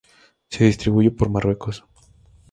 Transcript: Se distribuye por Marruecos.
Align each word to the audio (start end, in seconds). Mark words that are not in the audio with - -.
Se 0.49 0.63
distribuye 0.63 1.11
por 1.11 1.29
Marruecos. 1.29 1.85